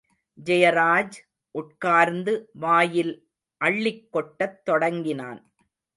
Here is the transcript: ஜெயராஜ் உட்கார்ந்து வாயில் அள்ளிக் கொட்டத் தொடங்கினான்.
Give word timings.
ஜெயராஜ் 0.43 1.17
உட்கார்ந்து 1.55 2.49
வாயில் 2.53 3.13
அள்ளிக் 3.61 4.11
கொட்டத் 4.11 4.65
தொடங்கினான். 4.65 5.41